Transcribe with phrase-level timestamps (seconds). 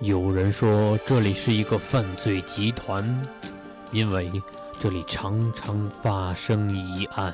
[0.00, 3.04] 有人说这里是一个犯罪集团，
[3.92, 4.30] 因为
[4.80, 7.32] 这里常常发生疑案。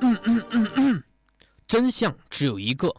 [0.00, 1.02] 嗯嗯嗯嗯，
[1.68, 2.92] 真相只有一个。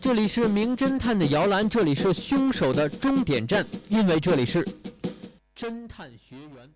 [0.00, 4.66] 这里是名侦探的摇篮，这里是凶手的终点站，因为这里是
[5.56, 6.68] 侦探学园。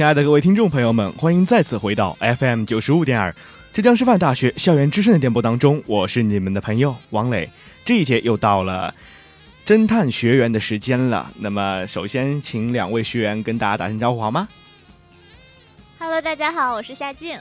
[0.00, 3.36] 亲爱的各位听众朋友们，欢迎再次回到 FM 九十五点二
[3.70, 7.50] 浙江师范大学校园之声的电波当中，我是你们的朋友王磊。
[7.84, 8.94] 这一节又到了
[9.66, 11.30] 侦探学员的时间了。
[11.36, 14.48] 那么，首先请两位学员跟大家打声招呼好吗
[15.98, 17.38] ？Hello，大家好，我是夏静。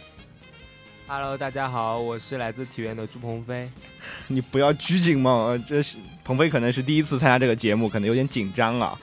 [1.08, 3.72] Hello，大家好，我是来自体院的朱鹏飞。
[4.28, 9.00] 你不要拘谨嘛，这是鹏飞可能是第一次参加这个节目，可能有点紧张啊。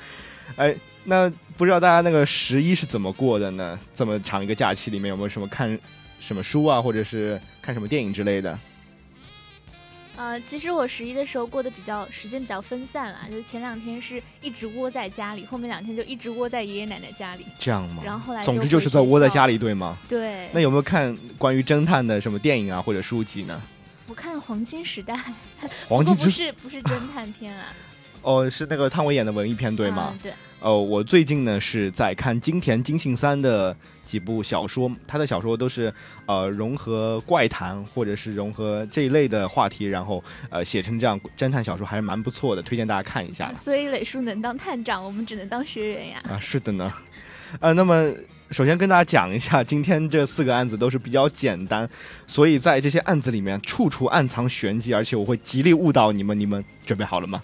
[0.56, 0.74] 哎。
[1.08, 3.78] 那不知道大家那个十一是怎么过的呢？
[3.94, 5.78] 这么长一个假期里面有没有什么看
[6.18, 8.58] 什么书啊，或者是看什么电影之类的？
[10.16, 17.46] 呃，其实我十一的时候过得比较时间比较分散了，就前两天是一直窝在家里，后面两天就一直窝在爷爷奶奶家里。
[17.60, 18.02] 这样吗？
[18.04, 19.96] 然后后来，总之就是在窝在家里，对吗？
[20.08, 20.48] 对。
[20.52, 23.62] 那有没有看关于侦探的什么电影啊，或者书籍呢？
[24.08, 25.14] 我看《黄金时代》，
[25.86, 27.66] 黄金不是不是侦探片啊。
[28.26, 30.12] 哦，是那个汤唯演的文艺片，对吗？
[30.20, 30.32] 对。
[30.58, 35.94] 哦，我最近呢是在看金田金信三的几部小说，他的小说都是
[36.26, 43.54] 呃融合怪谈或者是融合这一类的话题，然后呃写成这样侦探小说，还是蛮不错的，推荐大家看一下。
[43.54, 46.20] 所以磊叔能当探长，我们只能当学员呀。
[46.28, 46.92] 啊，是的呢。
[47.60, 48.12] 呃，那么
[48.50, 51.88] 首先跟大家讲一下，今天这四个案子都是比较简单，
[52.26, 57.40] 所以在这些案子里面处处暗藏玄机，而且我会极力误导你们，你们准备好了吗？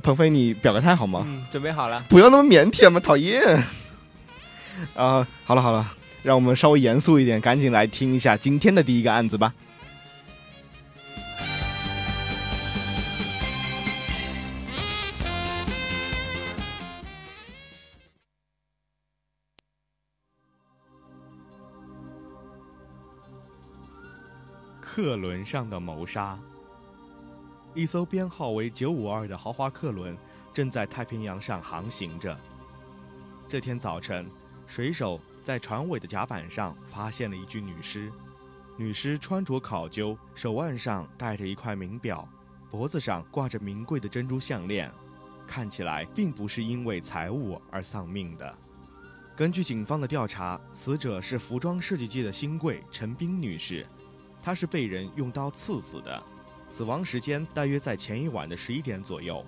[0.00, 1.24] 鹏飞，你表个态好吗？
[1.26, 2.04] 嗯，准备好了。
[2.08, 3.42] 不要那么腼腆嘛，讨厌。
[4.94, 5.92] 啊，好了好了，
[6.22, 9.52] 让我们稍微严肃一点，赶紧来听一下今天的第一个案子吧。
[24.80, 26.36] 客轮上的谋杀。
[27.74, 30.16] 一艘编号为九五二的豪华客轮
[30.52, 32.36] 正在太平洋上航行着。
[33.48, 34.26] 这天早晨，
[34.66, 38.10] 水手在船尾的甲板上发现了一具女尸。
[38.76, 42.28] 女尸穿着考究，手腕上戴着一块名表，
[42.70, 44.90] 脖子上挂着名贵的珍珠项链，
[45.46, 48.58] 看起来并不是因为财物而丧命的。
[49.36, 53.86] 根据警方的调查，死者是服装设计界的新贵陈冰女士，
[54.42, 56.22] 她是被人用刀刺死的。
[56.68, 59.44] 死亡时间大约在前一晚的十一点左右，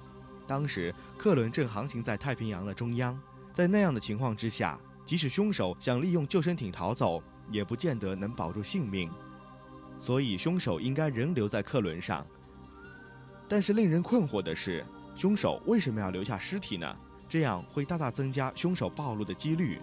[0.46, 3.20] 当时客轮正航行在太平洋的中央，
[3.52, 9.10] 在那样的情况之下，即使凶手想利用救生艇逃走，也不见得能保住性命，
[9.98, 12.26] 所以凶手应该仍留在客轮上。
[13.46, 16.96] 但是令人困惑的是，凶手为什么要留下尸体呢？
[17.28, 19.78] 这样会大大增加凶手暴露的几率。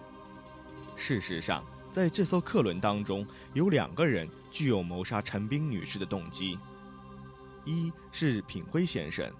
[0.96, 6.58] 事实上，在这艘客轮当中，有两个人具有谋杀陈冰女士的动机。
[7.68, 9.30] 一是品辉先生，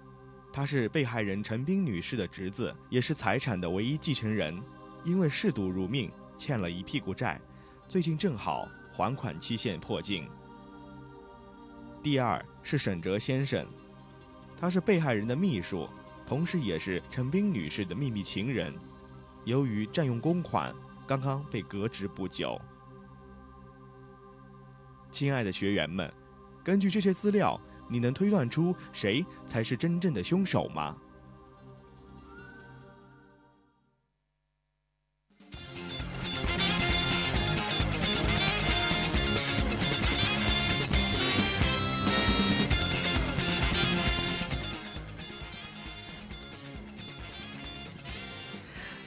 [0.53, 4.61] 他是被害人陈冰女士的侄子，也是财产的唯一继承人。
[5.03, 7.41] 因为嗜赌如命，欠了一屁股债，
[7.87, 10.29] 最近正好还款期限迫近。
[12.03, 13.65] 第二是沈哲先生，
[14.55, 15.89] 他是被害人的秘书，
[16.27, 18.71] 同时也是陈冰女士的秘密情人。
[19.45, 20.75] 由于占用公款，
[21.07, 22.61] 刚刚被革职不久。
[25.09, 26.13] 亲爱的学员们，
[26.63, 27.59] 根据这些资料。
[27.89, 30.95] 你能推断出谁才是真正的凶手吗？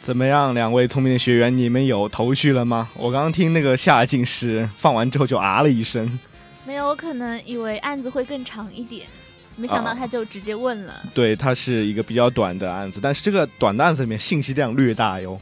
[0.01, 2.91] 怎么样，两位聪明的学员，你们有头绪了吗？
[2.97, 6.19] 我刚刚听那个夏静诗放完之后就啊了一声。
[6.65, 9.07] 没有，我可能以为案子会更长一点，
[9.57, 11.03] 没想到他就直接问了。
[11.13, 15.41] 对，它是一个比较短的案子，但是这个短的案子里面信息量略大哟。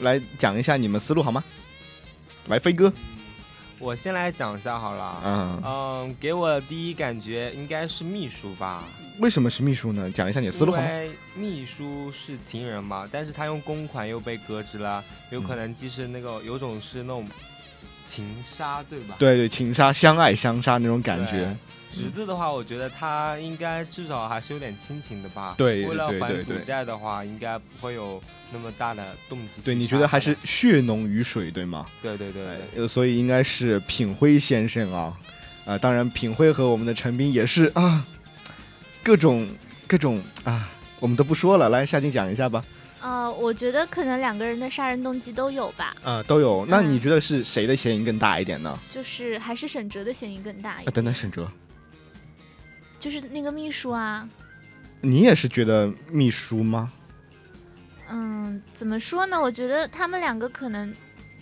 [0.00, 1.42] 来讲一下你们思路好吗？
[2.48, 2.92] 来，飞哥，
[3.78, 5.22] 我先来讲一下好了。
[5.24, 8.82] 嗯，嗯，给我的第一感觉应该是秘书吧，
[9.20, 10.10] 为什么是秘书呢？
[10.10, 10.86] 讲一下你的思路好吗？
[10.86, 17.26] 因为秘书是情人嘛，但是他用公款又被革职了，有可能既是那个有种是那种
[18.06, 18.24] 情
[18.56, 19.16] 杀，对吧？
[19.18, 21.56] 对对，情杀、相爱相杀那种感觉。
[21.94, 25.54] 侄子的话，我觉得他应该至少还是有点亲情的吧。
[25.56, 28.20] 对为了还赌债的话，应该不会有
[28.52, 29.62] 那么大的动机。
[29.64, 31.86] 对，你觉得还是血浓于水，对吗？
[32.02, 32.82] 对对对对。
[32.82, 35.16] 呃，所以应该是品辉先生啊，
[35.64, 38.04] 啊、当然品辉和我们的陈斌也是啊，
[39.04, 39.48] 各种
[39.86, 40.68] 各种啊，
[40.98, 42.64] 我们都不说了，来夏静讲一下吧。
[43.04, 46.64] 呃，我觉得可能两个人的杀人动机都有吧，啊、都有。
[46.64, 48.78] 那嗯你觉得是谁的嫌疑更大一点呢？
[48.90, 50.92] 就是还是沈哲的嫌疑更大一啊，点。
[50.94, 51.46] 等等，沈哲，
[52.98, 54.26] 就是那个秘书啊，
[55.02, 56.90] 你也是觉得秘书吗？
[58.08, 59.38] 嗯，怎么说呢？
[59.38, 60.90] 我觉得他们两个可能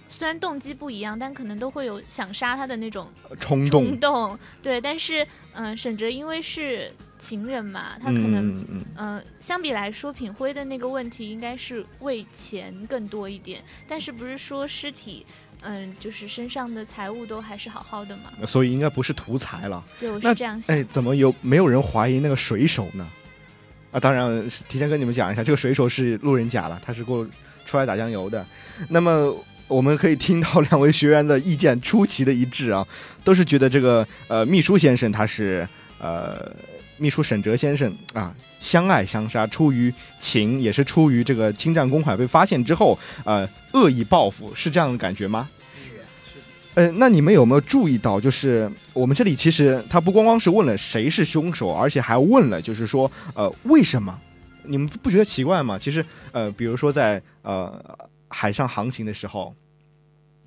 [0.09, 3.09] 虽然动机不一样，但可能都会有想杀他的那种
[3.39, 4.39] 冲动冲，动。
[4.61, 8.65] 对，但是嗯、沈哲因为是情人嘛，他可能
[8.97, 13.63] 嗯相比来说，品辉的那个问题应该是为钱更多一点。
[13.87, 15.25] 但是不是说尸体，
[15.61, 18.25] 嗯、就是身上的财物都还是好好的嘛？
[18.41, 19.85] 嗯，所以应该不是图财了。
[20.01, 20.77] 对，我是这样想。
[20.77, 23.07] 哎，怎么有没有人怀疑那个水手呢？
[23.93, 27.25] 啊，当然提前跟你们讲一下，这个水手是路人甲了，他是过
[27.65, 28.45] 出来打酱油的。
[28.89, 29.33] 那么
[29.69, 32.85] 我们可以听到两位学员的意见出奇的一致啊，
[33.23, 35.67] 都是觉得这个呃秘书先生他是
[36.01, 36.51] 呃
[37.03, 45.51] 秘书沈哲先生啊相爱相杀，出于情，也是出于这个侵占公款被发现之后呃恶意报复，是这样的感觉吗？
[46.75, 54.17] 呃，那你们有没有注意到，就是我们这里其实他不光光是问了谁是凶手，而且还问了，就是说，呃，为什么？
[54.63, 55.77] 你们不觉得奇怪吗？
[55.77, 57.85] 其实，呃，比如说在呃
[58.29, 59.53] 海上航行的时候，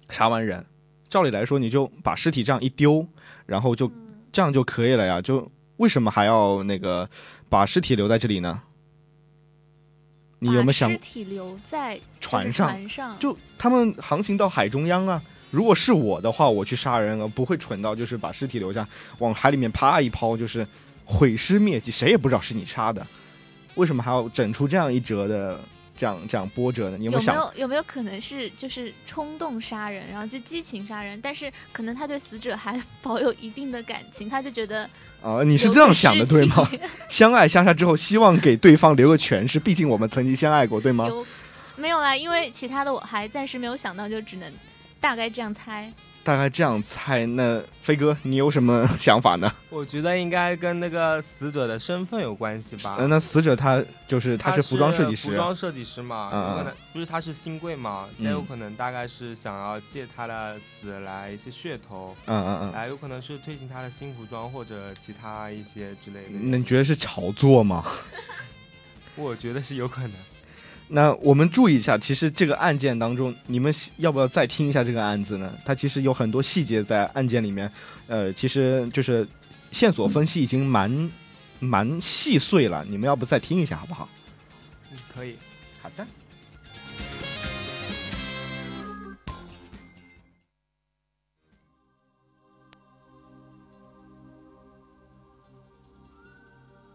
[0.10, 0.66] 杀完人，
[1.10, 3.06] 照理来说你就把尸体这样一丢，
[3.46, 3.92] 然后就
[4.32, 7.10] 这样就可以了呀，就为什么还要那个
[7.50, 8.62] 把尸体留在这里呢？
[10.40, 15.22] 你有没有想把尸体留在船上船上，就他们航行到海中央啊。
[15.52, 18.88] 如果是我的话，我去杀人了，不会蠢到就是把尸体留下，
[19.20, 20.68] 往海里面啪一抛，就是
[21.06, 23.06] 毁尸灭迹，谁也不知道是你杀的。
[23.76, 25.60] 为什么还要整出这样一折的
[25.98, 26.98] 这样这样波折呢？
[26.98, 27.36] 你有没有没有想？
[27.36, 31.20] 有有没有可能是就是冲动杀人，然后就激情杀人？
[31.22, 34.90] 但是可能他对死者还 保有一定的感情，他就觉得
[35.22, 36.70] 啊、你是这样想的对吗？
[37.10, 41.08] 相爱相杀之后，希望给对方留个全尸，毕竟我们曾经相爱过，对吗？
[41.08, 41.26] 有
[41.76, 42.16] 没有啦？
[42.16, 44.52] 因为其他的我还暂时没有想到，就只能
[45.00, 45.92] 大概这样猜。
[46.26, 47.26] 大概这样猜。
[47.28, 49.50] 那飞哥，你有什么想法呢？
[49.70, 52.96] 我觉得应该跟那个死者的身份有关系吧。
[52.98, 62.72] 呃那死者他就是他他是服装设计师，服装设计师嘛，嗯有可能不是他是新贵嘛，嗯也有可能大概是想要借他的死来一些噱头，嗯嗯嗯。
[62.72, 66.40] 来有可能是推行他的新服装或者其他一些之类的。
[66.42, 67.86] 那你觉得是炒作吗？
[69.16, 70.12] 我觉得是有可能。
[70.88, 75.52] 那我们注意一下，其实这个案件当中，你们要不要再听一下这个案子呢？
[75.66, 77.70] 它其实有很多细节在案件里面，
[78.08, 79.28] 呃，其实就是
[79.72, 81.12] 线索分析已经蛮
[81.60, 82.86] 蛮细碎了。
[82.88, 84.08] 你们要不再听一下好不好？
[84.92, 85.38] 嗯，可以。
[85.82, 86.06] 好的。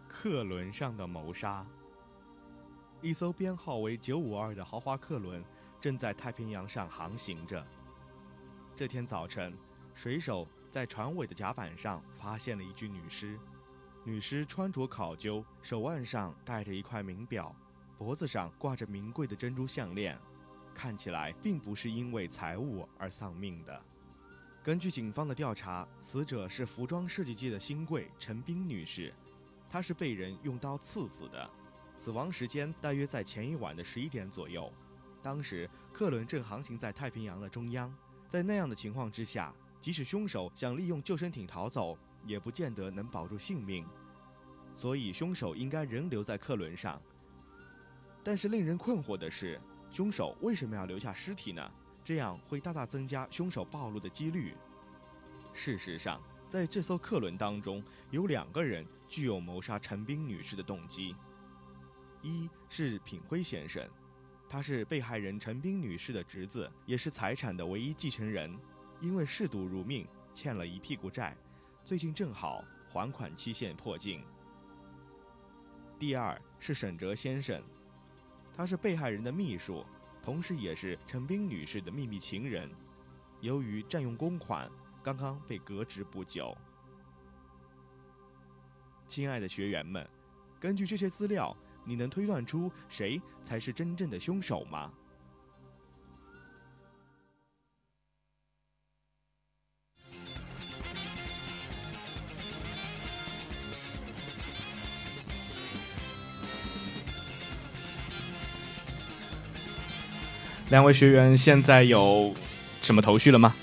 [0.07, 1.65] 客轮上的谋杀。
[3.01, 5.43] 一艘编号为九五二的豪华客轮
[5.79, 7.65] 正在太平洋上航行着。
[8.75, 9.51] 这天早晨，
[9.95, 13.39] 水手在船尾的甲板上发现了一具女尸。
[14.03, 17.55] 女尸穿着考究，手腕上戴着一块名表，
[17.97, 20.15] 脖子上挂着名贵的珍珠项链，
[20.73, 23.81] 看起来并不是因为财物而丧命的。
[24.61, 29.11] 根据警方的调查，死者是服装设计界的新贵陈冰女士。
[29.67, 31.49] 她是被人用刀刺死的，
[31.95, 34.71] 死亡时间大约在前一晚的十一点左右。
[35.21, 37.93] 当时客轮正航行在太平洋的中央，
[38.27, 43.85] 在那样的情况之下，即使凶手想利用救生艇逃走，也不见得能保住性命。
[44.73, 46.99] 所以凶手应该仍留在客轮上。
[48.23, 49.59] 但是令人困惑的是，
[49.91, 51.71] 凶手为什么要留下尸体呢？
[52.03, 54.55] 这样会大大增加凶手暴露的几率。
[55.53, 61.15] 事实上，在这艘客轮当中，有两个人具有谋杀陈冰女士的动机。
[62.21, 63.87] 一是品辉先生，
[64.47, 68.55] 他是被害人陈冰女士的侄子，也是财产的唯一继承人，
[68.99, 71.35] 因为嗜赌如命，欠了一屁股债，
[71.83, 74.23] 最近正好还款期限迫近。
[75.97, 77.61] 第二是沈哲先生，
[78.53, 79.85] 他是被害人的秘书，
[80.21, 82.69] 同时也是陈冰女士的秘密情人。
[83.39, 84.69] 由于占用公款，
[85.01, 86.55] 刚刚被革职不久。
[89.07, 90.07] 亲爱的学员们，
[90.59, 94.91] 根据这些资料，你能推断出谁才是真正的凶手吗？
[110.69, 112.33] 两位学员现在有
[112.81, 113.53] 什么头绪了吗？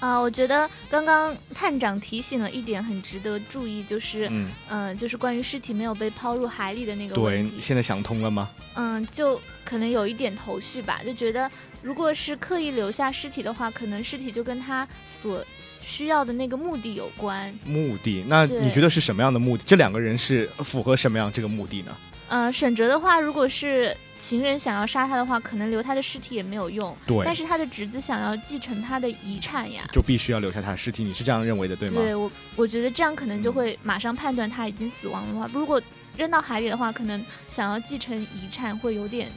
[0.00, 7.50] 啊，我觉得刚刚探长提醒了一点很值得注意，就是，嗯，呃，就是关于尸体没有被抛入海里的那个问题。
[7.50, 8.48] 对，现在想通了吗？
[8.74, 11.50] 嗯，就可能有一点头绪吧，就觉得
[11.82, 14.86] 如果是刻意留下尸体的话，可能尸体就跟他
[15.20, 15.44] 所
[15.80, 17.52] 需要的那个目的有关。
[17.64, 18.24] 目的？
[18.28, 19.64] 那你觉得是什么样的目的？
[19.66, 21.96] 这两个人是符合什么样这个目的呢？
[22.28, 26.94] 呃，沈哲的话，如果是情人想要杀他的话，可能留他的尸体也没有用。
[27.06, 27.22] 对。
[27.24, 31.04] 但是他的侄子想要继承他的遗产呀，就必须要留下他的尸体。
[31.04, 31.94] 你是这样认为的，对吗？
[32.02, 35.80] 对我，我觉得这样可能就会马上判断他已经死亡的话，如果
[36.16, 39.28] 扔到海里的话，可能想要继承遗产会有点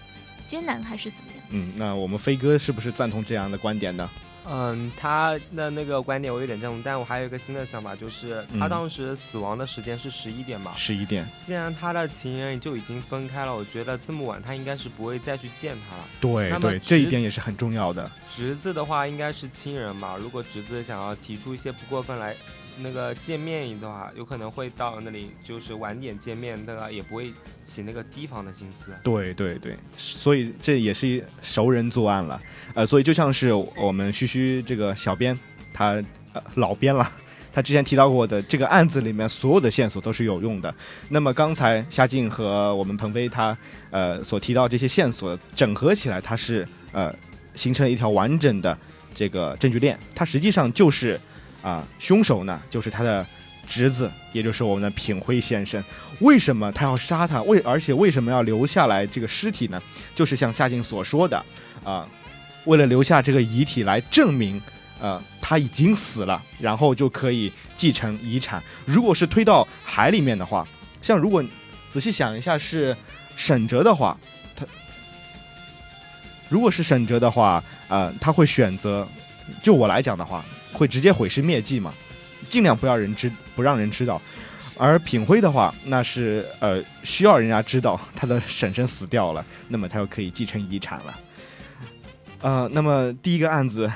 [0.46, 1.44] 艰难，还是怎么样？
[1.52, 4.10] 嗯，那我们飞哥是不是赞同这样的观点呢？
[4.48, 10.74] 嗯，他的那个观点我有点赞同，但我还有一个新的想法，就是他当时死亡的时间是十一点嘛？
[10.76, 11.28] 十一点。
[11.40, 16.04] 既然他的情人就已经分开了，我觉得这么晚他应该是不会再去见他了。
[16.20, 18.12] 对对，这一点也是很重要的。
[18.36, 22.36] 侄子的话应该是亲人嘛，如果侄子想要提出一些不过分来。
[22.84, 27.34] 那个见面的话，有可能会到那里，就是晚点见面，那个也不会
[27.64, 28.92] 起那个提防的心思。
[29.04, 32.42] 对对对，所以这也是熟人作案了，
[32.74, 35.38] 呃，所以就像是我们嘘嘘这个小编，
[35.74, 37.10] 他呃老编了，
[37.54, 40.74] 他之前提到过的这个案子里面所有的线索都是有用的。
[41.10, 43.58] 那么刚才夏静和我们鹏飞他
[43.90, 47.14] 呃所提到这些线索整合起来，它是呃
[47.56, 48.78] 形成了一条完整的
[49.14, 51.20] 这个证据链，它实际上就是。
[51.62, 53.26] 啊，凶手呢就是他的
[53.68, 55.82] 侄子，也就是我们的品辉先生。
[56.20, 57.42] 为什么他要杀他？
[57.44, 59.82] 为而且为什么要留下来这个尸体呢？
[60.16, 61.46] 就是像夏静所说的，
[61.84, 62.08] 啊，
[62.66, 64.62] 为了留下这个遗体来证明，
[65.00, 68.62] 呃，他已经死了，然后就可以继承遗产。
[68.86, 70.68] 如果是推到海里面的话，
[71.02, 71.44] 像如果
[71.90, 72.96] 仔细想一下是
[73.36, 74.18] 沈哲的话，
[74.56, 74.66] 他
[76.50, 79.08] 如果是沈哲的话，呃，他会选择，
[79.64, 80.44] 就我来讲的话。
[80.74, 81.94] 会直接毁尸灭迹嘛？
[82.50, 84.22] 尽量不要人知，不让人知道。
[84.78, 91.20] 而品辉的话，那是呃需要人家知道他的婶婶死掉了，那么他就可以继承遗产了。
[92.42, 93.92] 呃，那么第一个案子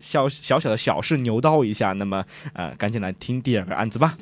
[0.00, 4.16] 小小小的小事牛刀一下，那么呃赶紧来听第二个案子吧。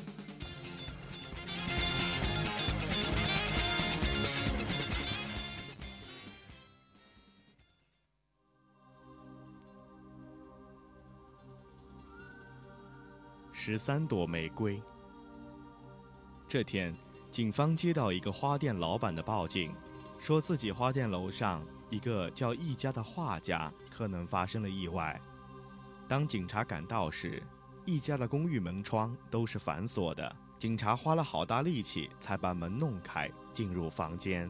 [13.60, 14.80] 十三朵玫瑰。
[16.46, 16.94] 这天，
[17.28, 19.74] 警方接到一个花店老板的报警，
[20.20, 21.60] 说自己花店楼上
[21.90, 25.20] 一个叫易家的画家可能发生了意外。
[26.06, 27.42] 当警察赶到时，
[27.84, 30.36] 易家的公寓门窗都是反锁的。
[30.56, 34.48] 警察花了好大力气才把门弄开，进入房间，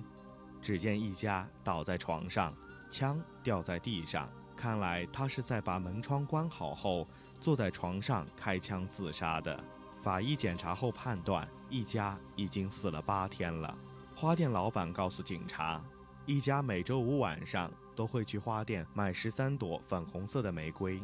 [0.60, 2.54] 只见易家倒在床上，
[2.90, 4.30] 枪掉在地上。
[4.54, 7.08] 看来他是在把门窗关好后。
[7.40, 9.62] 坐在床上开枪自杀的。
[10.00, 13.76] 法医检查后判断，一家已经死了八天了。
[14.14, 15.82] 花店老板告诉警察，
[16.24, 21.02] 一家每周五晚上都会去花店买十三朵粉红色的玫瑰，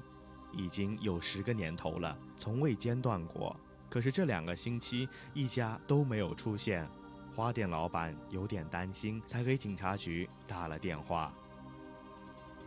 [0.52, 3.56] 已经有十个年头了，从未间断过。
[3.90, 6.88] 可是这两个星期一家都没有出现，
[7.34, 11.32] 花店老板有点担心，才给警察局打了电话。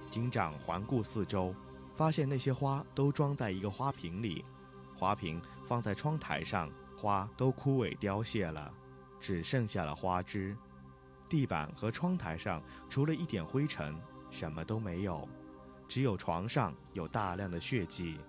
[0.09, 1.53] 警长环顾四周。
[1.97, 4.45] 发现那些花都装在一个花瓶里，
[4.95, 8.71] 花瓶放在窗台上，花都枯萎凋谢了，
[9.19, 10.55] 只剩下了花枝。
[11.27, 13.99] 地板和窗台上除了一点灰尘，
[14.29, 15.27] 什么都没有，
[15.87, 18.19] 只有床上有大量的血迹。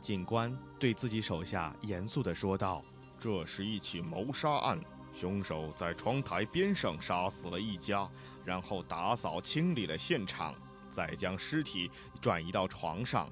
[0.00, 2.82] 警官对自己手下严肃地说道
[3.16, 4.80] ：“这是一起谋杀案，
[5.12, 8.08] 凶手在窗台边上杀死了一家，
[8.44, 10.52] 然后打扫清理了现场。”
[10.88, 11.90] 再将尸体
[12.20, 13.30] 转移到床上，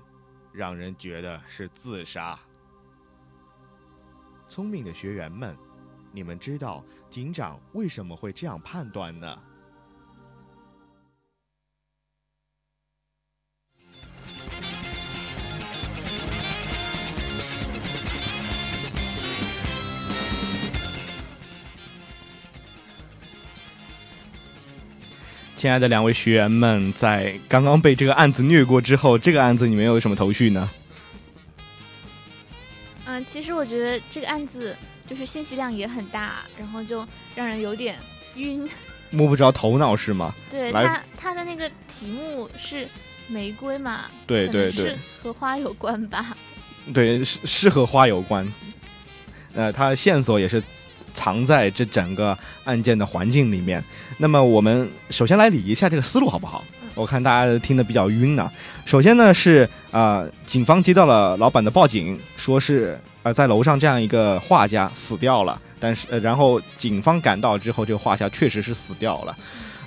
[0.52, 2.38] 让人觉得是自杀。
[4.48, 5.56] 聪明的学员们，
[6.12, 9.42] 你们知道警长为什么会这样判断呢？
[25.56, 30.68] 亲爱的两位学员们，在刚刚被这个案子虐过之后，这个案子你们有什么头绪呢？
[33.06, 34.76] 嗯，其实我觉得这个案子
[35.08, 37.96] 就是信息量也很大，然后就让人有点
[38.34, 38.68] 晕。
[39.10, 40.34] 摸不着头脑是吗？
[40.50, 42.86] 对他，他的那个题目是
[43.26, 44.02] 玫瑰嘛？
[44.26, 46.36] 对对对，和花有关吧？
[46.92, 48.46] 对，是是和花有关。
[49.54, 50.62] 呃，他的线索也是
[51.16, 53.82] 藏在这整个案件的环境里面。
[54.18, 56.62] 那么我们首先来理一下这个思路好不好？
[56.94, 58.50] 我看大家听得比较晕呢。
[58.84, 65.58] 首先呢是啊，警方接到了老板的报警，说是呃在楼上这样一个画家死掉了。
[65.80, 69.36] 但是呃，然后警方赶到之后，这个画家确实是死掉了。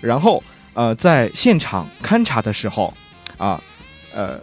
[0.02, 0.44] 然后
[0.74, 2.92] 呃，在现场勘查的时候
[3.38, 3.62] 啊，
[4.14, 4.40] 呃。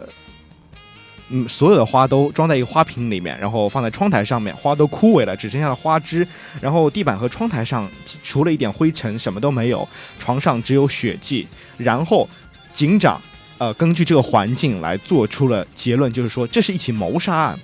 [1.29, 6.25] 嗯，所有的花都装在一个花瓶里面，然后放在窗台上面，花都枯萎了，只剩下了花枝。
[6.61, 7.85] 然后地板和窗台上
[8.23, 9.85] 除了一点灰尘，什么都没有。
[10.19, 11.45] 床上只有血迹。
[11.77, 12.29] 然后
[12.71, 13.21] 警长，
[13.57, 17.59] 呃，根据这个环境来做出了结论，就是说这是一起谋杀案。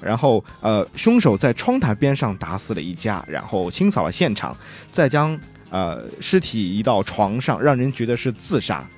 [0.00, 4.56] 然后呃，凶手在窗台边上打死了一家，然后清扫了现场，
[4.90, 5.38] 再将
[5.68, 8.88] 呃尸体移到床上，让人觉得是自杀。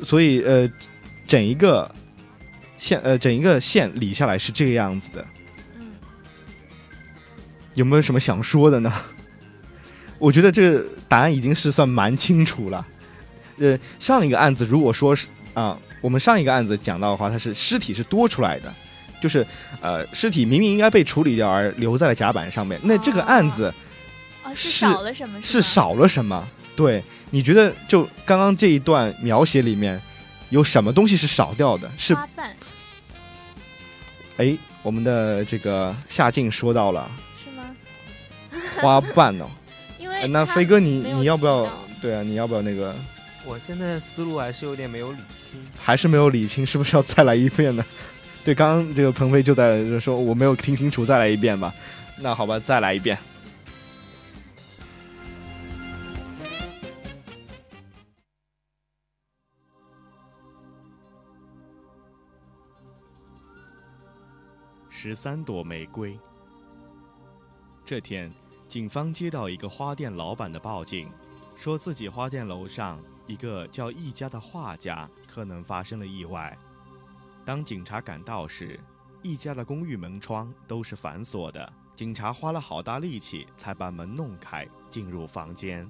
[0.00, 0.66] 所以呃，
[1.26, 1.94] 整一个。
[2.84, 5.26] 线呃，整一个线理下来是这个样子的。
[5.78, 5.94] 嗯，
[7.72, 8.92] 有没有什么想说的呢？
[10.20, 12.86] 我觉得这个答案已经是算蛮清楚了。
[13.56, 18.70] 呃，上一个案子如果说是啊，我们上一个案子讲到的话，它是尸体是多出来的，
[19.18, 19.46] 就是
[19.80, 22.78] 呃，尸体明明应该被处理掉而留在了甲板上面。
[22.82, 23.72] 那这个案子
[24.54, 25.40] 是少了什么？
[25.42, 26.46] 是少了什么？
[26.76, 29.98] 对，你觉得就刚刚这一段描写里面
[30.50, 31.90] 有什么东西是少掉的？
[31.96, 32.54] 是花瓣。
[34.36, 37.10] 哎，我们的这个夏静说到了，
[37.44, 37.64] 是吗？
[38.82, 39.46] 花瓣哦，
[39.98, 41.68] 因为那飞哥你你要不要？
[42.02, 42.94] 对啊，你要不要那个？
[43.46, 47.84] 我现在思路还是有点没有理清，还是没有理清，是不是要再来一遍呢？
[48.44, 51.72] 对，刚刚这个鹏飞就在说我没有听清楚，再来一遍吧。
[52.18, 53.16] 那好吧，再来一遍。
[65.06, 66.18] 十三朵玫瑰。
[67.84, 68.32] 这天，
[68.66, 71.12] 警方接到一个花店老板的报警，
[71.54, 76.56] 说自己花店楼上一个叫易家的画家可能发生了意外。
[77.44, 78.80] 当警察赶到时，
[79.22, 81.70] 易家的公寓门窗都是反锁的。
[81.94, 85.86] 警察花了好大力气才把门弄开，进入房间，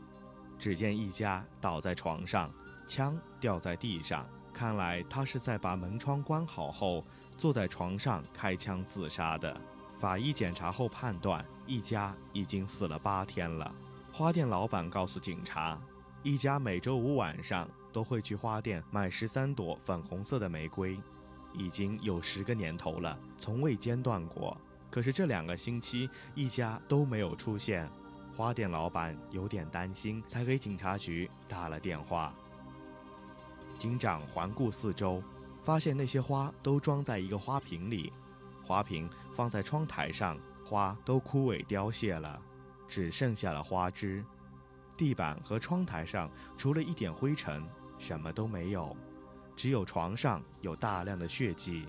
[0.58, 2.52] 只见易家倒在床上，
[2.84, 4.28] 枪掉在地上。
[4.52, 7.04] 看来他是在把门窗关好后。
[7.36, 9.60] 坐在床上开枪自杀的。
[9.96, 13.72] 法医检查后判断，一家已经死了八天了。
[14.12, 15.78] 花店老板告诉警察，
[16.22, 20.98] 一家每周五晚上都会去花店买十三朵粉红色的玫瑰，
[21.52, 24.56] 已经有十个年头了，从未间断过。
[24.90, 27.88] 可是这两个星期一家都没有出现，
[28.36, 32.34] 花店老板有点担心，才给警察局打了电话。
[33.78, 35.22] 警长环顾四周。
[35.64, 38.12] 发现那些花都装在一个花瓶里，
[38.62, 42.38] 花瓶放在窗台上，花都枯萎凋谢了，
[42.86, 44.22] 只剩下了花枝。
[44.94, 47.66] 地板和窗台上除了一点灰尘，
[47.98, 48.94] 什么都没有，
[49.56, 51.88] 只有床上有大量的血迹。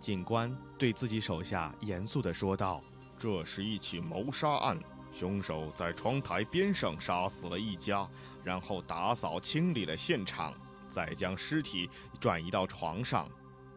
[0.00, 2.82] 警官对自己手下严肃地说道
[3.18, 4.78] ：“这是一起谋杀案，
[5.12, 8.08] 凶手在窗台边上杀死了一家，
[8.42, 10.54] 然后打扫清理了现场。”
[10.88, 11.88] 再将尸体
[12.20, 13.28] 转移到床上，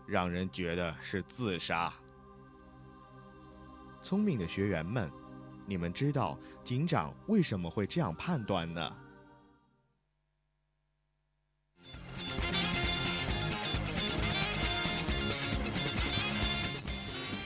[0.05, 1.91] 让人觉得是自杀。
[4.01, 5.11] 聪明的学员们，
[5.65, 8.95] 你们知道警长为什么会这样判断呢？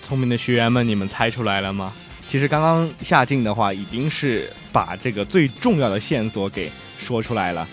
[0.03, 1.93] 聪明的学员们，你们猜出来了吗？
[2.27, 7.67] 其实刚刚夏静的话已经是把这个最重要的线索给说出来了。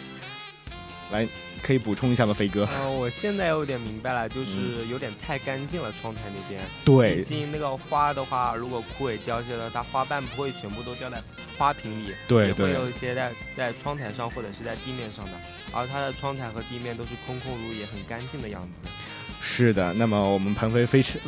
[1.13, 1.29] 来。
[1.63, 2.69] 可以补充一下吗，飞哥？
[2.81, 6.61] 嗯，我现在有点明白了，就是有点太干净了，窗台那边。
[6.85, 7.17] 对。
[7.17, 11.23] 毕竟那个花的话，如果枯萎凋谢了，它花瓣不会全部都掉在
[11.59, 15.33] 花瓶里，对也，会有一些在在窗台上或者是在地面上的，
[15.73, 18.83] 而它的窗台和地面都是空空如也，很干净的样子。
[19.41, 21.19] 是的，那么我们鹏飞飞驰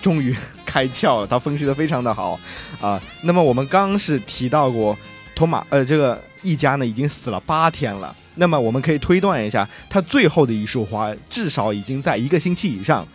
[0.00, 0.34] 终于
[0.66, 2.38] 开窍了，他分析的非常的好
[2.80, 3.00] 啊。
[3.22, 4.96] 那么我们刚是提到过，
[5.34, 8.14] 托马呃这个一家呢已经死了八天了。
[8.34, 13.06] 那么我们可以推断一下，它最后的一束花至少已经在一个星期以上。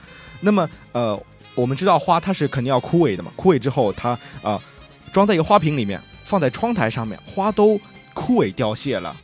[0.42, 1.20] 那么，呃，
[1.56, 3.32] 我们知道花它是肯定要枯萎的嘛？
[3.36, 4.62] 枯萎之后，它啊
[5.12, 7.80] 装在一个花瓶里面，放在窗台上面，花都
[8.14, 9.16] 枯萎凋谢了。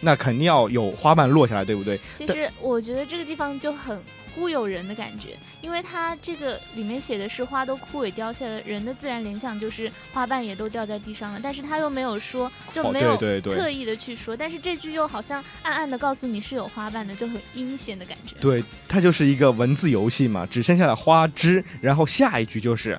[0.00, 2.00] 那肯定要有花瓣落下来，对不对？
[2.14, 4.00] 其实我觉得这个地方就很
[4.34, 18.36] 忽悠人的感觉，因为它这个里面写的是花都枯萎凋谢了，人的自然联想就是花瓣也都掉在地上了，但是他又没有说，就没有特意的去说，但是这句又好像暗暗的告诉你是有花瓣的，就很阴险的感觉。
[18.40, 22.98] 对，它就是一个文字游戏嘛，只剩下了花枝，然后下一句就是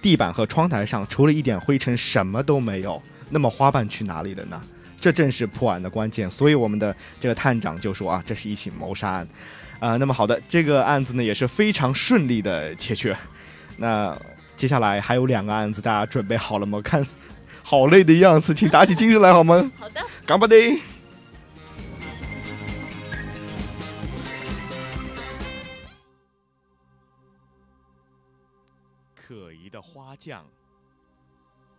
[0.00, 4.60] 地板和窗台上除了一点灰尘什么都没有，那么花瓣去哪里了呢？
[5.00, 9.28] 这正是破案的关键，所以我们的这个探长就说啊，这是一起谋杀案，
[9.80, 13.16] 啊，那么好的，这个案子呢也是非常顺利的解决。
[13.76, 14.20] 那
[14.56, 16.80] 接下来还有两个案子，大家准备好了吗？
[16.82, 17.06] 看，
[17.62, 19.70] 好累的样子，请打起精神来好吗？
[19.78, 20.56] 好的，干巴的。
[29.14, 30.44] 可疑的花匠。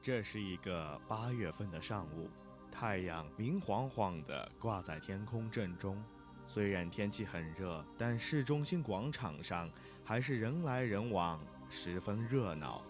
[0.02, 2.30] 这是一个八月份的上午。
[2.72, 6.02] 太阳明晃晃的挂在天空正中，
[6.50, 9.70] 虽然天气很热，但市中心广场上
[10.04, 12.82] 还是人来人往，十分热闹。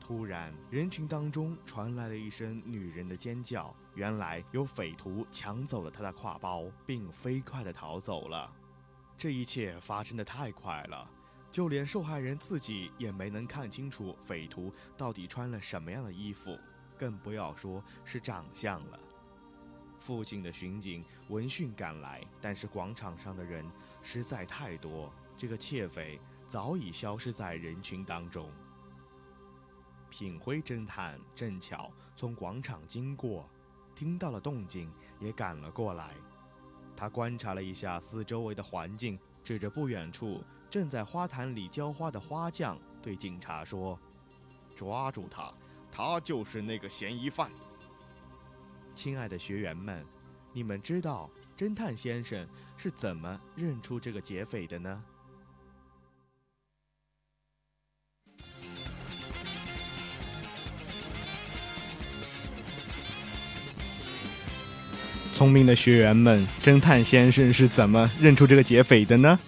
[0.00, 8.52] 突然，人群当中传来了一声女人的尖叫，原来有匪徒抢走了她的挎包，并飞快地逃走了。
[9.16, 11.08] 这一切发生的太快了，
[11.52, 16.58] 就连受害人自己也没能看清楚匪徒到底穿了什么样的衣服，
[16.98, 18.98] 更不要说是长相了。
[19.98, 23.64] 附近的巡警闻讯赶来，但是广场上的人
[24.02, 28.50] 实在太多，这个窃匪早已消失在人群当中。
[30.08, 33.48] 品辉侦探正巧从广场经过，
[33.94, 36.14] 听到了动静，也赶了过来。
[36.96, 43.98] 他观察了一下四周围的环境，指着不远处正在花坛里浇花的花匠，对警察说
[44.74, 45.52] ：“抓住他，
[45.92, 47.50] 他就是那个嫌疑犯。”
[48.96, 50.02] 亲爱的学员们，
[50.54, 55.02] 你们知道侦探先生是怎么认出这个劫匪的呢？
[65.34, 69.38] 聪明的学员们，侦探先生是怎么认出这个劫匪的呢？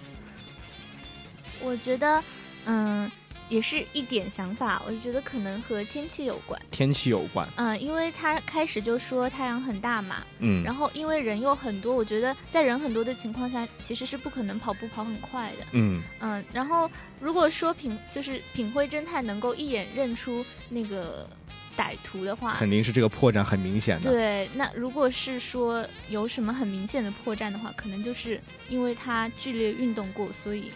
[1.59, 2.23] 我觉得，
[2.65, 3.11] 嗯。
[3.49, 6.59] 也是一点想法，我就觉得可能和天气有关。
[6.71, 21.27] 天气有关，嗯，因为他开始就说太阳很大嘛，嗯，然后因为人又很多，我觉得在人很多的情况下，其实是不可能跑步跑很快的，嗯嗯，然后如果说品就是品辉侦探能够一眼认出那个
[21.75, 24.11] 歹徒的话，肯定是这个破绽很明显的。
[24.11, 30.71] 对，那如果是说有什么很明显的破绽的话，可能就是因为他剧烈运动过，所以。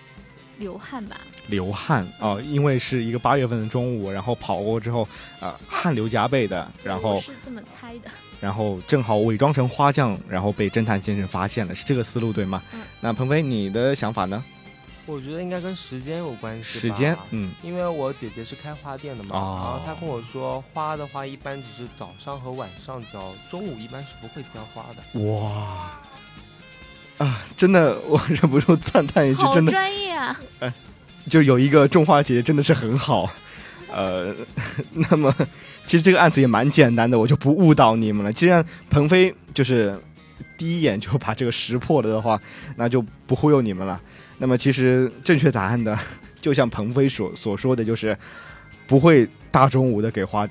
[0.64, 5.06] 流汗吧，流汗哦，因为是一个八月份的中午，然后跑过之后，
[5.42, 12.64] 呃，汗流浃背的，然后是这么猜的， 然后正好伪装成花匠，然后被侦探先生发现了，是这个思路对吗？
[12.74, 14.42] 嗯，那鹏飞，你的想法呢？
[15.06, 25.20] 我觉得应该跟时间有关系，时间，嗯，因为我姐姐是开花店的嘛，然后她跟我说，花的话一般只是早上和晚上浇，中午一般是不会浇花的。
[25.30, 26.00] 哇。
[27.24, 30.38] 啊，真的， 我忍不住赞叹一句，真的专业啊！
[30.60, 30.74] 哎，
[31.30, 33.30] 就有一个种花姐姐真的是很好。
[33.94, 34.34] 呃，
[35.10, 35.34] 那么
[35.86, 38.34] 其实这个案子也蛮简单的，我就不误导你们了。
[38.34, 39.96] 既然鹏飞就是
[40.58, 42.38] 第一眼就把这个识破了的话，
[42.76, 44.02] 那就不忽悠你们了。
[44.40, 45.98] 那么其实正确答案的，
[46.42, 48.18] 就像鹏飞所所说的就是
[48.86, 50.46] 不会大中午的给花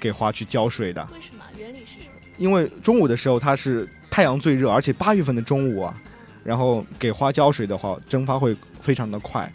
[0.00, 1.06] 给花去浇水的。
[1.12, 1.44] 为什么？
[1.56, 2.12] 原理是什么？
[2.38, 5.94] 因为中午的时候它是太阳最热，而且八月份的中午啊。
[6.48, 9.52] 然后给花浇水的话，蒸发会非常的快。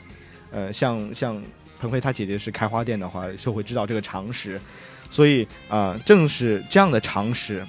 [0.52, 1.42] 呃，像像
[1.80, 4.62] 鹏飞他姐姐是开花店的话，就会知道这个常识。
[5.10, 7.66] 所以啊，正是这样的常识，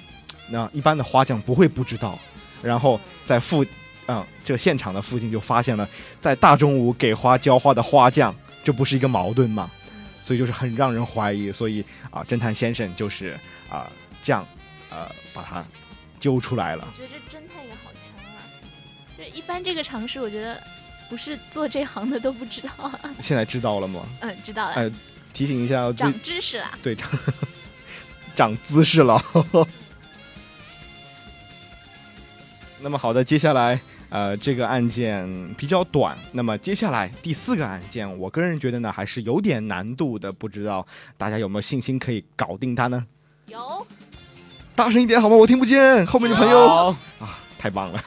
[0.47, 2.19] 那一般的花匠不会不知道。
[2.61, 3.65] 然后在附
[4.05, 5.89] 啊这个现场的附近就发现了，
[6.21, 8.31] 在大中午给花浇花的花匠，
[8.63, 9.71] 这不是一个矛盾吗？
[10.21, 11.51] 所以就是很让人怀疑。
[11.51, 13.35] 所以啊，侦探先生就是
[13.71, 13.89] 啊
[14.21, 14.45] 这样
[14.91, 15.65] 呃把他
[16.19, 16.87] 揪出来了。
[19.35, 20.59] 一般这个常识，我觉得
[21.09, 22.89] 不是做这行的都不知道。
[23.21, 24.01] 现在知道了吗？
[24.21, 24.73] 嗯，知道了。
[24.75, 24.89] 哎，
[25.33, 26.71] 提醒一下，长知识了。
[26.81, 27.11] 对，长
[28.33, 29.21] 长姿势了。
[32.79, 36.17] 那么好的，接下来呃，这个案件比较短。
[36.31, 40.31] 那么接下来第四个案件，我个人觉得呢，还是有点难度的。
[40.31, 40.85] 不知道
[41.17, 43.05] 大家有没有信心可以搞定它呢？
[43.47, 43.85] 有。
[44.75, 45.35] 大声一点好吗？
[45.35, 46.05] 我听不见。
[46.05, 48.01] 后面的朋友啊，太棒了。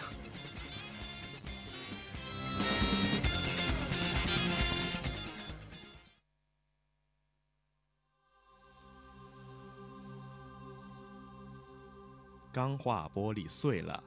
[12.53, 14.03] 钢化玻璃碎了。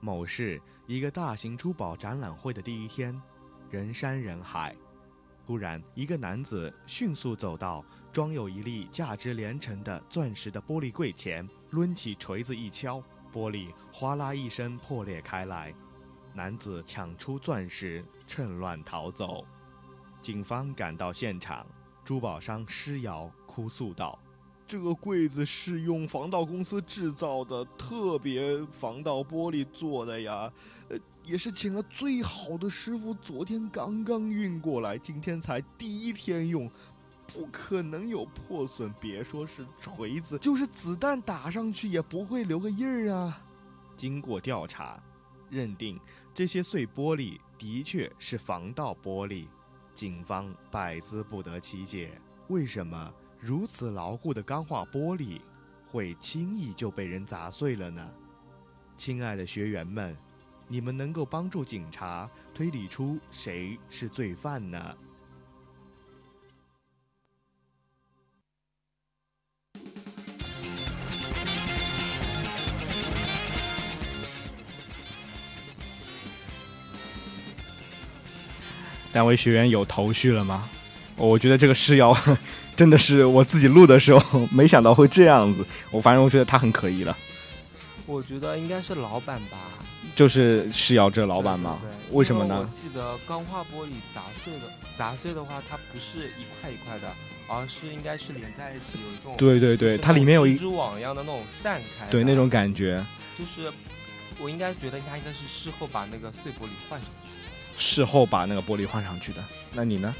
[0.00, 3.20] 某市一个大型珠宝展览会的第一天，
[3.70, 4.74] 人山人海。
[5.46, 13.02] 突然，一个男子迅速走到装有一粒价值连城的钻石的玻璃柜前，抡起锤子一敲，
[13.32, 15.74] 玻璃哗啦一声破裂开来。
[16.32, 19.44] 男子抢出钻石，趁乱逃走。
[20.22, 21.66] 警方赶到现场，
[22.04, 24.16] 珠宝商施瑶哭诉道。
[24.70, 30.48] 这个柜子是用防盗公司制造的，特别防盗玻璃做的呀，
[30.88, 36.70] 呃，也是请了最好的师傅，昨天刚刚运过来，今天才第一天用，
[37.26, 38.94] 不可能有破损。
[39.00, 43.42] 别说是锤子，就是子弹打上去也不会留个印儿啊。
[43.96, 45.02] 经过调查，
[45.48, 45.98] 认定
[46.32, 49.48] 这些碎玻璃的确是防盗玻璃，
[49.94, 53.12] 警方百思不得其解，为什么？
[53.40, 55.40] 如此牢固的钢化玻璃，
[55.86, 58.06] 会轻易就被人砸碎了呢？
[58.98, 60.14] 亲爱的学员们，
[60.68, 64.94] 你们能够帮助警察推理出谁是罪犯呢？
[79.14, 80.68] 两位学员有头绪了吗？
[81.16, 82.14] 我觉得这个是要。
[82.80, 85.62] 真的是我自己录的时候，没想到会这样子。
[85.90, 87.14] 我反正我觉得他很可疑了。
[88.06, 89.58] 我觉得应该是老板吧，
[90.16, 91.78] 就是是要这老板吗？
[92.12, 92.66] 为什么呢？
[92.66, 94.60] 我记得钢化玻璃砸碎的，
[94.96, 97.12] 砸碎的话，它不是一块一块的，
[97.48, 103.04] 而是应该是连在一起，有一种对对对，它里面有一蜘蛛网一样的那种散开，对那种感觉。
[103.38, 103.70] 就是
[104.40, 107.28] 我应该觉得他应该是事后把那个碎玻璃换上去，
[107.76, 109.44] 事后把那个玻璃换上去的。
[109.74, 110.14] 那你呢？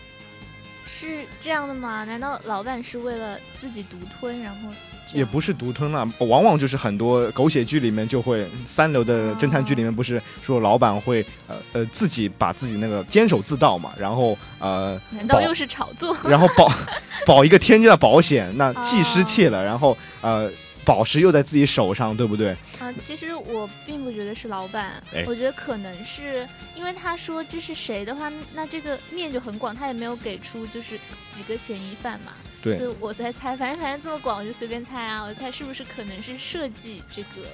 [0.93, 2.05] 是这样的吗？
[2.05, 4.69] 难道老板是为了自己独吞，然后
[5.15, 16.15] 也不是独吞了，往往就是很多狗血剧里面就会三流的侦探剧里面不是说老板会呃呃自己把自己那个坚守自盗嘛，然后呃难道又是炒作？
[16.25, 16.71] 然后保
[17.25, 20.51] 保一个天价的保险，那既失窃了，然后呃。
[20.91, 22.51] 宝石又在自己手上，对不对？
[22.81, 30.99] 啊，其实我并不觉得是老板，我觉得可能是因为他说这是谁的话，那这个面就很广，他也没有给出就是
[31.33, 32.33] 几个嫌疑犯嘛。
[32.61, 32.77] 对。
[32.77, 35.23] 所以我在猜，反正反正这么广，我就随便猜啊。
[35.23, 37.47] 我猜是不是可能是设计这个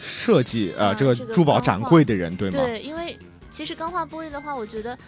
[0.00, 2.64] 设计啊这个珠宝展柜的人，对吗？
[2.64, 3.18] 对，因为
[3.50, 4.98] 其实钢化玻璃的话，我觉得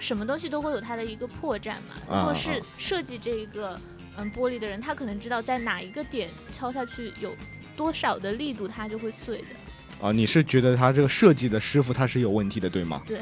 [0.00, 1.94] 什么东西都会有它的一个破绽嘛。
[2.08, 3.78] 如果是设计这一个。
[4.20, 7.34] 嗯，玻璃的人他可能知道在哪一个点敲下去有
[7.76, 10.06] 多少的力度，它就会碎的。
[10.06, 13.02] 啊，你是觉得他这个设计的师傅他是有问题的，对吗？
[13.06, 13.20] 对。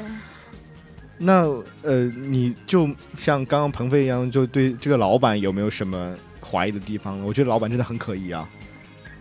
[1.17, 1.43] 那
[1.81, 7.21] 呃，你就像刚刚鹏飞一样，就对这个老板有没有什么怀疑的地方？
[7.23, 8.47] 我觉得老板真的很可疑啊，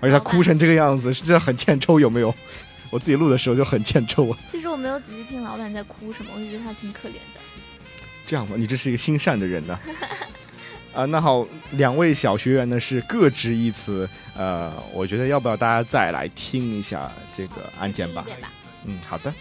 [0.00, 2.32] 而且他哭成这个样子，是真的很欠抽，有没有？
[2.90, 4.38] 我自己录的时候就很欠抽啊。
[4.46, 7.40] 其实我没有仔细听老板在哭什么，我就觉得他挺可怜的。
[8.26, 9.74] 这样吧，你这是一个心善的人呢。
[9.74, 9.80] 啊，
[11.06, 18.26] 那好，两位小学员呢是各执一词，呃，我觉得要不要大家再来听一下这个案件吧？
[18.84, 19.32] 嗯，好的。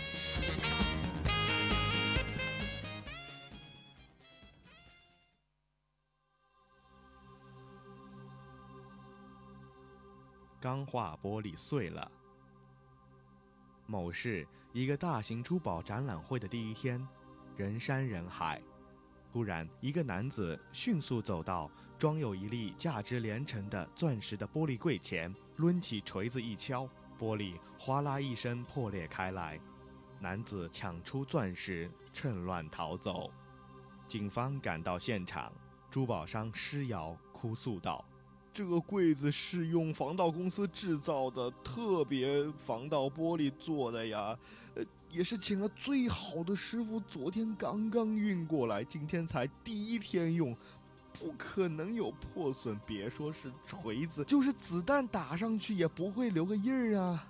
[10.59, 12.11] 钢化玻璃碎了。
[13.85, 17.07] 某市一个大型珠宝展览会的第一天，
[17.55, 18.61] 人山人海。
[19.37, 21.69] 突然，一个男子迅速走到
[21.99, 29.59] 装有一粒价值连城的钻石的玻璃柜前，抡起锤子一敲，玻璃哗啦一声破裂开来。
[30.19, 33.29] 男子抢出钻石，趁乱逃走。
[34.07, 35.53] 警方赶到现场，
[35.91, 38.03] 珠宝商施瑶哭诉道
[38.51, 44.35] ：“这个柜子是用防盗公司制造的，特别防盗玻璃做的呀。”
[44.73, 44.83] 呃。
[45.09, 50.55] 也是请了最好的师傅，昨天刚刚运过来，今天才第一天用，
[51.13, 52.77] 不可能有破损。
[52.85, 57.25] 别说是锤子，就是子弹打上去也不会留个印儿啊。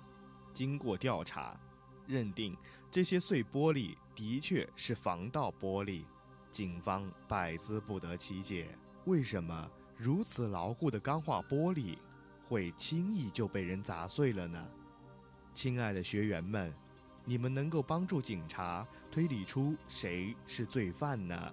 [0.52, 1.58] 经过调查，
[2.06, 2.56] 认定
[2.90, 6.04] 这些碎玻璃的确是防盗玻璃，
[6.50, 11.96] 警方百思不得其解，为什么如此牢固的钢化玻璃
[12.42, 14.66] 会轻易就被人砸碎了呢？
[15.54, 16.74] 亲爱的学员们。
[17.28, 21.52] 你们能够帮助警察推理出谁是罪犯呢？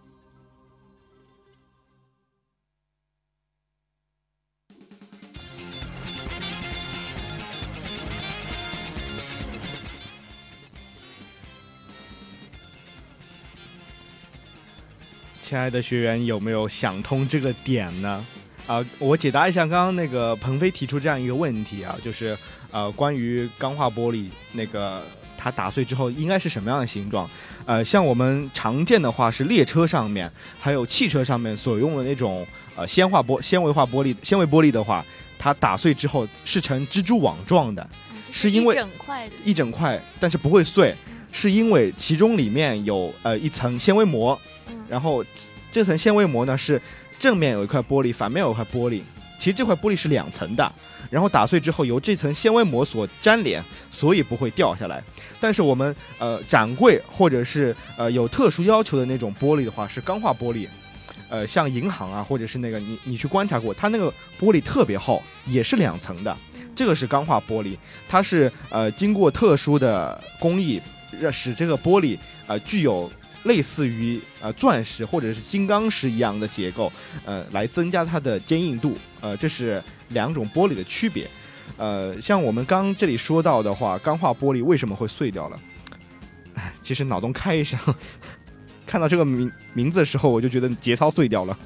[15.42, 18.26] 亲爱的学员，有没有想通这个点呢？
[18.66, 22.36] 啊，我解答一下刚刚那个鹏飞提出这样一个问题啊，就是
[22.72, 25.04] 呃，关于钢化玻璃那个
[25.46, 27.30] 它打碎之后应该是什么样的形状？
[27.68, 30.28] 呃，像我们常见的话是列车上面
[30.60, 32.44] 还有汽车上面所用的那种
[32.76, 35.06] 呃纤化玻纤维化玻璃纤维玻璃的话，
[35.38, 37.88] 它打碎之后是呈蜘蛛网状的，
[38.32, 40.96] 是因为一整块的，一整块，但是不会碎，
[41.32, 44.40] 是因为其中里面有呃一层纤维膜，
[44.90, 45.24] 然后
[45.72, 46.82] 这层纤维膜呢是。
[47.18, 49.02] 正面有一块玻璃，反面有一块玻璃。
[49.40, 50.70] 其实这块玻璃是两层的，
[51.10, 55.04] 然后打碎之后由这层纤维膜所粘连，所以不会掉下来。
[55.40, 60.68] 但是我们呃展柜或者是呃有特殊要求的那种玻璃的话是钢化玻璃，
[61.30, 66.36] 呃像银行啊或者是那个你你去观察过，它那个玻璃特别厚，也是两层的。
[66.76, 70.82] 这个是钢化玻璃，它是呃经过特殊的工艺，
[71.20, 73.12] 让使这个玻璃呃具有。
[73.46, 76.92] 类似于呃钻石或者是金刚石一样的结构，
[77.24, 81.28] 呃，来增加它的坚硬度，呃，这是两种玻璃的区别，
[81.78, 85.60] 呃，像我们刚这里说到的话，钢化玻璃为什么会碎掉了？
[86.82, 87.80] 其实脑洞开一下，
[88.86, 91.58] 看到这个名名字的时候，我就觉得节操碎掉了。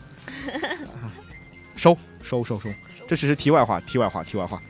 [1.75, 2.69] 收收收收，
[3.07, 4.61] 这只是题外话，题外话，题外话，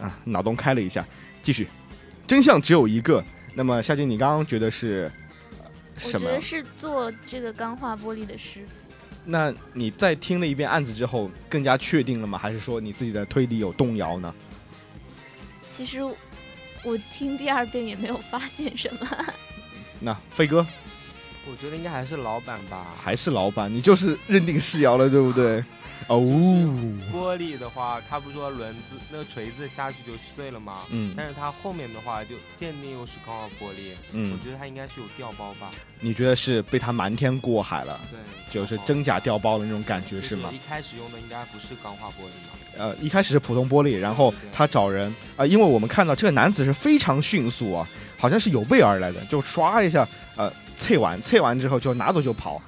[0.00, 1.04] 啊，脑洞开了一下，
[1.42, 1.68] 继续，
[2.26, 3.22] 真相只有一个。
[3.54, 5.12] 那么夏静，你刚刚觉得是？
[6.04, 8.72] 我觉得是做这个钢化玻璃的师傅。
[9.24, 12.38] 那你在听了一遍案子之后，更加确定了吗？
[12.38, 14.34] 还是说你自己的推理有动摇呢？
[15.66, 16.02] 其实
[16.82, 19.06] 我听第二遍也没有发现什么。
[20.00, 20.66] 那飞哥，
[21.50, 22.94] 我觉得应该还是老板吧。
[23.00, 25.64] 还是老板，你就是认定世瑶了，对不对？
[26.06, 26.16] 哦，
[27.12, 30.82] 玻璃的话，他不说轮子那个锤子下去就碎了吗？
[30.90, 35.70] 嗯，但是他后面的话就鉴定又是钢化玻璃，嗯，我觉得他应该是有掉包吧？
[36.00, 38.00] 你觉得是被他瞒天过海了？
[38.10, 38.18] 对，
[38.50, 40.50] 就是真假掉包的那种感觉是吗？
[40.52, 42.56] 一开始用的应该不是钢化玻璃吗？
[42.78, 52.62] 呃，一开始是普通玻璃，然后他找人啊，因为我们看到这个男子是非常迅速啊，好像是有备而来的，就刷一下，呃，测完测完之后就拿走就跑。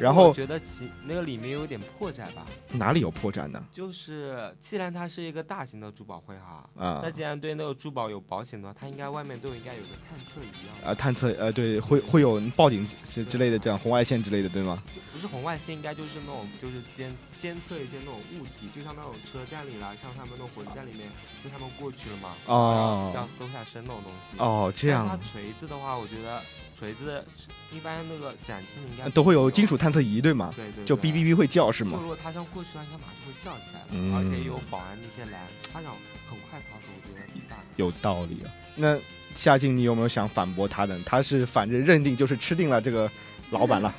[0.00, 2.46] 然后觉得其那个里面有点破绽吧？
[2.72, 3.62] 哪里有破绽呢？
[3.70, 10.90] 就是既然它是一个大型的珠宝会哈，啊，那既然对那个珠宝有保险的话，它应该外面都应该有个探测仪啊。
[10.90, 14.82] 啊，探测呃，对，会会有报警之之类的这样红外线之类的，对吗？
[15.12, 21.06] 不是红外线，应该就是那种就是监监测一些那种物体，就像那种车站里啦，像他们那种火车站里面，
[21.44, 24.38] 就他们过去了嘛，哦，要搜下身那种东西。
[24.38, 25.06] 哦，这样。
[25.06, 26.40] 它锤子的话，我觉得。
[26.82, 27.24] 锤子
[27.72, 30.52] 一般那个展厅应该都会有金属探测仪，对吗？
[30.56, 31.92] 对对，就哔哔哔会叫是吗？
[31.92, 35.40] 就如果他想过去的话，他马上就会叫起来了，而且有保安那些拦，
[35.72, 35.92] 他想
[36.28, 37.56] 很快逃走，我觉得大。
[37.76, 38.50] 有道理啊。
[38.74, 38.98] 那
[39.36, 40.98] 夏静，你有没有想反驳他的？
[41.06, 43.08] 他是反正认定就是吃定了这个
[43.50, 43.94] 老板了。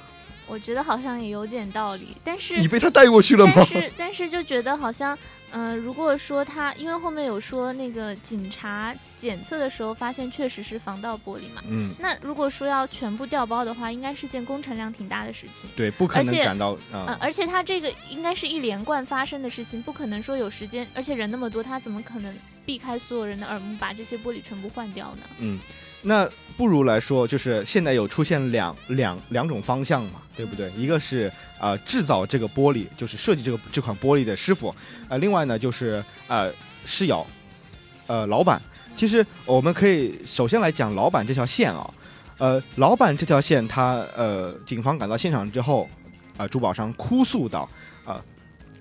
[0.48, 3.54] 我觉得好像也有点道理，但是你被他带过去了吗？
[3.56, 5.18] 但是但是就觉得好像，
[5.52, 25.24] 嗯，如果说他，因为后面有说那个警察检测的时候发现确实是防盗玻璃嘛，嗯，那如果说要全部调包的话，应该是件工程量挺大的事情，对，不可能赶到，嗯，而且他这个应该是一连贯发生的事情，不可能说有时间，而且人那么多，他怎么可能避开所有人的耳目，把这些玻璃全部换掉呢？
[25.40, 25.60] 嗯。
[26.04, 30.70] 那不如来说，就是现在有出现两两两种方向嘛，对不对？
[30.74, 34.76] 一个是呃制造这个玻璃，就是设计这个这款玻璃的师傅，
[35.10, 36.52] 呃，另外呢就是呃
[36.86, 37.26] 施瑶，
[38.06, 38.62] 呃老板。
[38.96, 41.94] 其实我们可以首先来讲老板这条线啊，
[42.38, 45.90] 呃老板这条线，他呃警方赶到现场之后，
[46.38, 47.68] 啊珠宝商哭诉道，
[48.06, 48.22] 啊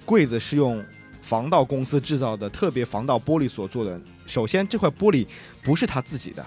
[0.05, 0.85] 柜子是用
[1.23, 5.27] 防盗公司制造的特别防盗玻璃所做的，首先这块玻璃
[5.63, 6.45] 不是他自己的。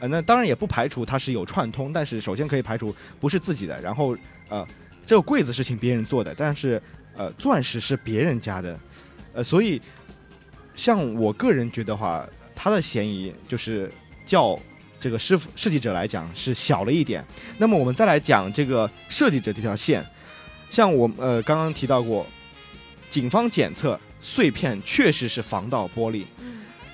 [0.00, 3.78] 呃，那当然也不排除它是有串通，但是首先可以排除不是自己的。
[3.82, 4.16] 然后，
[4.48, 4.66] 呃，
[5.06, 6.82] 这个柜子是请别人做的，但是，
[7.14, 8.80] 呃，钻石是别人家的，
[9.34, 9.78] 呃，所以，
[10.74, 13.92] 像我个人觉得话，他的嫌疑就是
[14.24, 14.58] 叫
[14.98, 17.22] 这个师傅设计者来讲是小了一点。
[17.58, 20.02] 那么我们再来讲这个设计者这条线，
[20.70, 22.26] 像我呃刚刚提到过，
[23.10, 26.24] 警方检测碎片确实是防盗玻璃，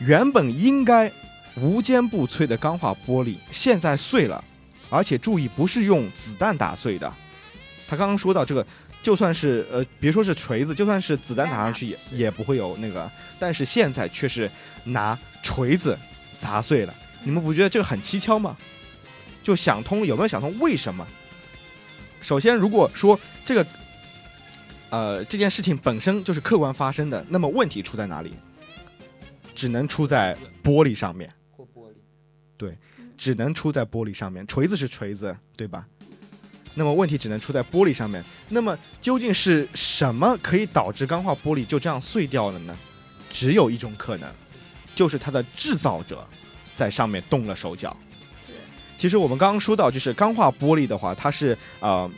[0.01, 1.09] 原本应该。
[1.57, 4.43] 无坚不摧的钢化玻璃现在碎了，
[4.91, 7.13] 而且注意不是用子弹打碎的。
[7.89, 8.67] 他刚刚说到这个，
[9.03, 13.11] 就算是呃，别说是锤子，就算是子弹打上去也也不会有那个。
[13.39, 14.51] 但是现在却是
[14.85, 15.97] 拿锤子
[16.39, 18.57] 砸碎了，你们不觉得这个很蹊跷吗？
[19.43, 21.07] 就想通有没有想通为什么？
[22.21, 23.67] 首先，如果说这个
[24.91, 28.35] 呃这件事情本身就是客观发生的，那么问题出在哪里？
[29.55, 31.33] 只能出在玻璃上面。
[32.57, 32.77] 对，
[33.17, 34.47] 只能出在玻璃上面。
[34.47, 35.87] 锤子是锤子，对吧？
[36.75, 38.23] 那么问题只能出在玻璃上面。
[38.49, 42.77] 那么究竟是什么可以导致钢化玻璃就这样碎掉了呢？
[43.31, 44.31] 只有一种可能，
[44.95, 46.27] 就是它的制造者
[46.75, 47.97] 在上面动了手脚。
[48.47, 48.55] 对，
[48.97, 52.11] 其实我们刚刚说到，就是钢化玻璃的话，它是呃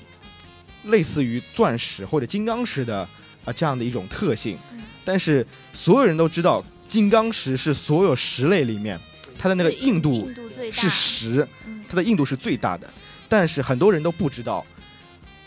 [0.84, 3.08] 类似于钻石或者金刚石的啊、
[3.46, 4.58] 呃这样的一种特性。
[4.72, 9.00] 嗯但是所有人都知道，金刚石是所有石类里面
[9.38, 10.30] 它的那个硬度
[10.72, 12.90] 是十，嗯它的硬度是最大的。
[13.28, 14.66] 但是很多人都不知道，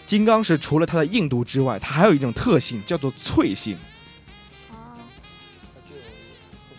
[0.08, 3.78] 金刚石除了它的硬度之外，它还有一种特性叫做脆性，
[4.70, 4.98] 哦，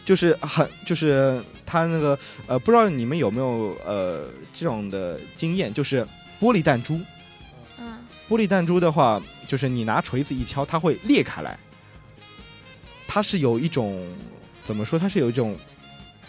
[0.05, 6.07] 就是很就是它那个呃，不知道你们有没有呃这种的经验，就是
[6.41, 7.01] 玻璃弹珠。
[7.79, 7.99] 嗯，
[8.29, 11.59] 玻璃弹珠的话，就是你拿锤子一敲，它会裂开来。
[13.09, 14.09] 它是有一种
[14.65, 14.99] 怎么说？
[14.99, 15.57] 它是有一种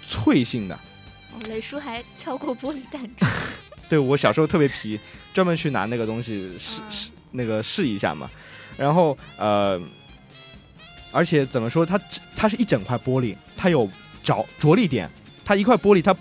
[0.08, 0.76] 脆性的。
[0.76, 3.26] 哦，雷叔还敲过玻璃弹珠，
[3.90, 5.00] 对我小时候特别皮，
[5.34, 8.30] 专门去拿那个东西试嗯试那个试一下嘛。
[8.78, 9.80] 然后呃，
[11.12, 11.86] 而且怎么说？
[11.86, 12.00] 它
[12.36, 13.90] 它是一整块玻璃，它有
[14.24, 15.10] 着着力点。
[15.46, 16.16] 它一块玻璃，它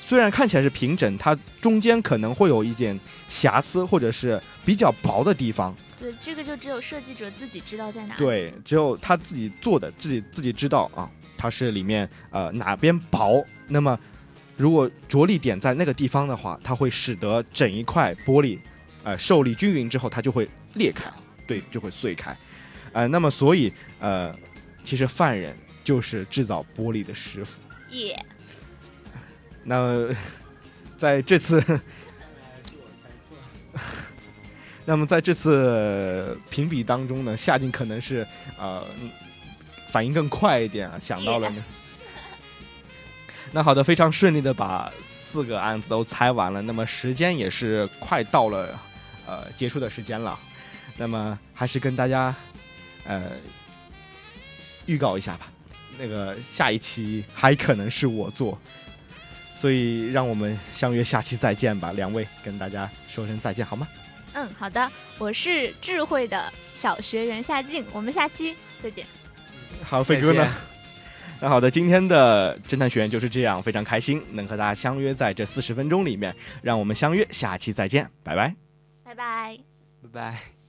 [0.00, 5.76] 虽然看起来是平整，它中间可能会有一点瑕疵或者是比较薄的地方。
[6.00, 8.18] 对，这个就只有设计者自己知道在哪里。
[8.18, 11.10] 对，只有他自己做的，自己自己知道啊，
[11.42, 13.44] 它是里面呃哪边薄。
[13.66, 13.98] 那么，
[14.56, 18.60] 如果着力点在那个地方的话，它会使得整一块玻璃，
[19.02, 21.10] 呃，受力均匀之后，它就会裂开，
[21.44, 22.36] 对，就会碎开。
[22.92, 24.32] 呃，那么所以呃，
[24.84, 27.60] 其实犯人就是制造玻璃的师傅。
[27.90, 28.16] 耶，
[29.64, 30.08] 那
[30.96, 31.60] 在这次，
[34.86, 38.24] 那么在这次评比当中呢，夏静可能是
[38.56, 38.86] 呃
[39.92, 41.62] 反应更快一点啊，想到了呢。
[43.52, 44.90] 那好的，非常顺利的把
[45.20, 48.80] 四个案子都猜完了，那么时间也是快到了
[49.26, 50.38] 呃结束的时间了，
[50.96, 52.34] 那么还是跟大家
[53.04, 53.32] 呃
[54.86, 55.48] 预告一下吧，
[55.98, 58.58] 那个下一期还可能是我做。
[59.58, 63.86] 所以让我们相约下期再见吧，两位跟大家说声再见好吗？
[64.32, 69.06] 嗯，好的，我是智慧的小学员夏静，我们下期再见。
[69.92, 70.48] 好，飞哥呢？
[71.38, 78.54] 那好的，今天的侦探学院就是这样，非常开心能和大家相约在这四十分钟里面，让我们相约下期再见，拜拜。
[79.04, 79.58] 拜拜。
[80.02, 80.61] 拜拜。